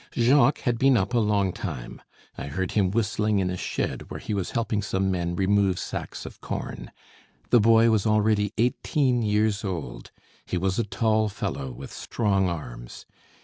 Jacques 0.17 0.61
had 0.61 0.79
been 0.79 0.97
up 0.97 1.13
a 1.13 1.19
long 1.19 1.53
time. 1.53 2.01
I 2.35 2.47
heard 2.47 2.71
him 2.71 2.89
whistling 2.89 3.37
in 3.37 3.51
a 3.51 3.55
shed, 3.55 4.09
where 4.09 4.19
he 4.19 4.33
was 4.33 4.49
helping 4.57 4.81
some 4.81 5.11
men 5.11 5.35
remove 5.35 5.77
sacks 5.77 6.25
of 6.25 6.41
corn. 6.41 6.91
The 7.51 7.59
boy 7.59 7.91
was 7.91 8.07
already 8.07 8.51
eighteen 8.57 9.21
years 9.21 9.63
old; 9.63 10.09
he 10.43 10.57
was 10.57 10.79
a 10.79 10.83
tall 10.83 11.29
fellow, 11.29 11.71
with 11.71 11.93
strong 11.93 12.49
arms. 12.49 13.05